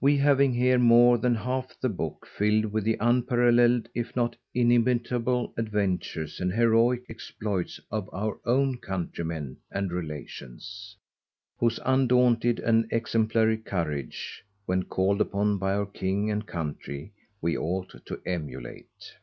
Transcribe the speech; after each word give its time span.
We 0.00 0.18
having 0.18 0.54
here 0.54 0.78
more 0.78 1.18
than 1.18 1.34
half 1.34 1.74
the 1.80 1.88
Book 1.88 2.24
filled 2.24 2.66
with 2.66 2.84
the 2.84 2.96
unparallel'd, 3.00 3.88
if 3.96 4.14
not 4.14 4.36
inimitable, 4.54 5.52
adventures 5.56 6.38
and_ 6.40 6.54
Heroick 6.54 7.08
_exploits 7.08 7.80
of 7.90 8.08
our 8.14 8.38
own 8.44 8.78
Country 8.78 9.24
men, 9.24 9.56
and 9.72 9.90
Relations; 9.90 10.96
whose 11.58 11.80
undaunted, 11.84 12.60
and 12.60 12.86
exemplary 12.92 13.58
courage, 13.58 14.44
when 14.66 14.84
called 14.84 15.20
upon 15.20 15.58
by 15.58 15.74
our 15.74 15.86
King 15.86 16.30
and 16.30 16.46
Country, 16.46 17.10
we 17.42 17.58
ought 17.58 18.06
to 18.06 18.22
emulate. 18.24 19.16